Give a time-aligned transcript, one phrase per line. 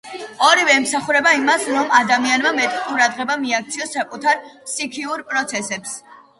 [0.45, 5.99] ორივე ემსახურება იმას, რომ ადამიანმა მეტი ყურადღება მიაქციოს საკუთარ ფსიქიკურ პროცესებს.